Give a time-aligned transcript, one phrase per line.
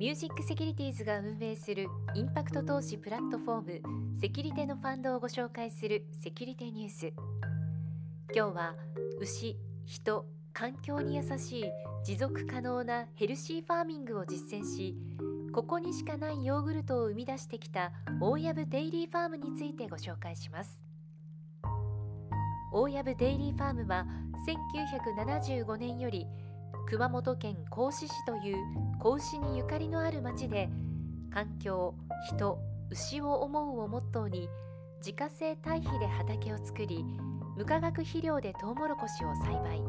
[0.00, 7.12] ミュージックセキュリティーズが運営するインパクト投資プラットフォームセキュリテのファンドをご紹介するセキュリテニュース。
[8.34, 8.76] 今日は
[9.20, 10.24] 牛、人、
[10.54, 11.64] 環境に優しい
[12.02, 14.96] 持続可能な healthy farming を実践し
[15.52, 17.92] ここにしかないヨーグルトを生み出してきた
[18.22, 20.82] 大藪デイリーファームについてご紹介します。
[22.72, 24.06] 大藪デイリーファームは
[25.60, 26.26] 1975年より
[26.88, 28.56] 熊本県合志市という
[29.18, 30.68] 子にゆかりのある町で
[31.32, 31.94] 環境、
[32.28, 32.58] 人、
[32.90, 34.48] 牛を思うをモットーに
[34.98, 37.04] 自家製堆肥で畑を作り
[37.56, 39.82] 無化学肥料でトウモロコシを栽培。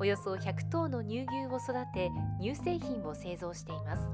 [0.00, 4.08] およそ100頭の乳牛を育て乳製品を製造しています。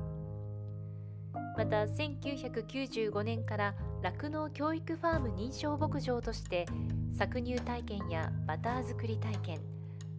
[1.57, 6.67] また1995年から酪農教育ファーム認証牧場として
[7.17, 9.74] 搾乳体験やバター作り体験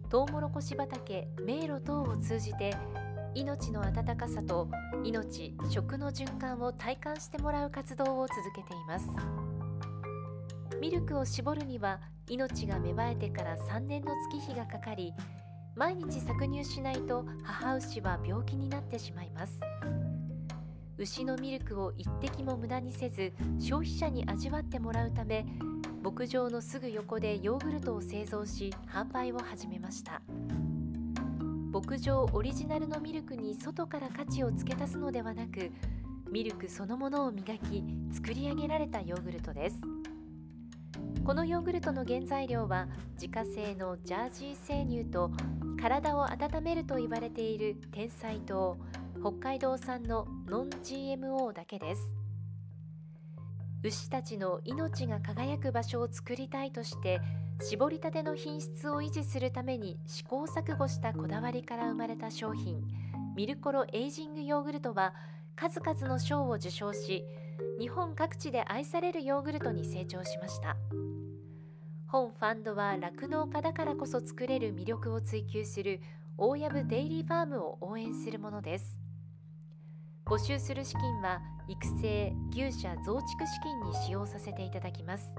[0.08, 2.76] トウモロコシ畑迷路等を通じて
[3.34, 4.68] 命の温かさと
[5.02, 9.08] 命食の循環を体感してもらう活動を続けています。
[10.80, 15.12] ミルクを絞るには命が芽生えてから3年の月日がかかり
[15.74, 19.60] 毎日搾乳しないと母牛は病気になってしまいます。
[20.98, 25.44] 牛のミルクを一滴も無駄にせず消費者に味わってもらうため
[26.06, 30.22] 牧場のすぐ横でヨーグルトを製造し販売を始めました。
[31.72, 35.72] 牧場オリジナルのミルクに外から価値を付け足すのではなく
[36.30, 39.80] ミルクそのものを磨き作り上げられたヨーグルトです。
[41.24, 45.32] このヨーグルトの原材料は自家製のジャージー生乳と
[45.82, 48.78] 体を温めると言われている天才糖
[49.22, 52.25] 北海道産のノン GMO だけです。
[53.82, 57.20] 牛たちの命が輝く場所を作りたいとして
[57.62, 62.82] 絞りたての品質を維持するために試行錯誤したこだわりから生まれた商品
[63.36, 65.14] ミルコロエイジングヨーグルトは
[65.54, 67.24] 数々の賞を受賞し
[67.78, 70.76] 日本各地で愛されるヨーグルトに成長しました。
[72.06, 76.00] 本ファンドは酪農家だからこそ作れる魅力を追求する
[76.38, 79.05] 大藪デイリーファームを応援するものです。
[80.28, 85.32] 募集する資金は育成牛舎増築資金に使用させていただきます。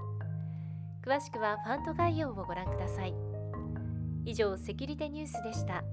[1.05, 3.13] 詳しくはファンド概要をご覧ください。
[4.23, 5.83] 以上セキュリテニュースでした。